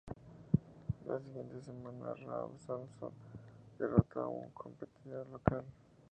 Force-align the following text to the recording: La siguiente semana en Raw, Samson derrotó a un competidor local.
La 1.05 1.19
siguiente 1.21 1.61
semana 1.61 2.13
en 2.15 2.25
Raw, 2.25 2.57
Samson 2.65 3.11
derrotó 3.77 4.21
a 4.21 4.27
un 4.29 4.49
competidor 4.49 5.29
local. 5.29 5.63